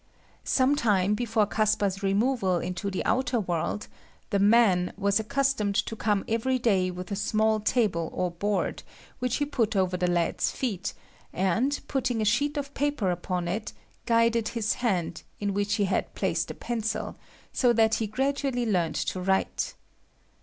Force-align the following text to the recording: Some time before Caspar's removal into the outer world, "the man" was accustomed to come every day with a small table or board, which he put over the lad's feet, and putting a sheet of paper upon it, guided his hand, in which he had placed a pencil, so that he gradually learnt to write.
Some 0.43 0.75
time 0.75 1.13
before 1.13 1.45
Caspar's 1.45 2.01
removal 2.01 2.57
into 2.57 2.89
the 2.89 3.05
outer 3.05 3.39
world, 3.39 3.87
"the 4.31 4.39
man" 4.39 4.93
was 4.97 5.19
accustomed 5.19 5.75
to 5.75 5.95
come 5.95 6.25
every 6.27 6.57
day 6.57 6.89
with 6.89 7.11
a 7.11 7.15
small 7.15 7.59
table 7.59 8.09
or 8.11 8.31
board, 8.31 8.81
which 9.19 9.35
he 9.35 9.45
put 9.45 9.75
over 9.75 9.97
the 9.97 10.09
lad's 10.09 10.49
feet, 10.49 10.95
and 11.31 11.79
putting 11.87 12.19
a 12.19 12.25
sheet 12.25 12.57
of 12.57 12.73
paper 12.73 13.11
upon 13.11 13.47
it, 13.47 13.73
guided 14.07 14.47
his 14.47 14.73
hand, 14.73 15.21
in 15.39 15.53
which 15.53 15.75
he 15.75 15.83
had 15.85 16.15
placed 16.15 16.49
a 16.49 16.55
pencil, 16.55 17.15
so 17.53 17.71
that 17.71 17.93
he 18.01 18.07
gradually 18.07 18.65
learnt 18.65 18.95
to 18.95 19.21
write. 19.21 19.75